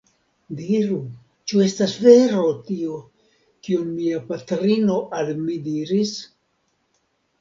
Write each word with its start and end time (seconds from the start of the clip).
Diru, 0.61 0.95
ĉu 1.51 1.59
estas 1.65 1.93
vero 2.05 2.47
tio, 2.69 2.97
kion 3.67 3.93
mia 4.01 4.25
patrino 4.33 4.97
al 5.19 5.31
mi 5.45 5.63
diris? 5.69 6.19